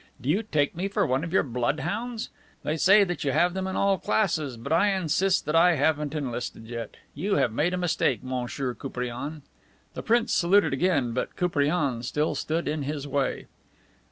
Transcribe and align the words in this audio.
Do 0.19 0.29
you 0.29 0.41
take 0.41 0.75
me 0.75 0.87
for 0.87 1.05
one 1.05 1.23
of 1.23 1.31
your 1.31 1.43
bloodhounds? 1.43 2.31
They 2.63 2.75
say 2.75 3.05
you 3.19 3.31
have 3.33 3.53
them 3.53 3.67
in 3.67 3.75
all 3.75 3.99
classes, 3.99 4.57
but 4.57 4.73
I 4.73 4.87
insist 4.95 5.45
that 5.45 5.55
I 5.55 5.75
haven't 5.75 6.15
enlisted 6.15 6.65
yet. 6.65 6.97
You 7.13 7.35
have 7.35 7.53
made 7.53 7.75
a 7.75 7.77
mistake, 7.77 8.23
Monsieur 8.23 8.73
Koupriane." 8.73 9.43
The 9.93 10.01
prince 10.01 10.33
saluted 10.33 10.73
again. 10.73 11.11
But 11.13 11.35
Koupriane 11.35 12.01
still 12.01 12.33
stood 12.33 12.67
in 12.67 12.81
his 12.81 13.07
way. 13.07 13.45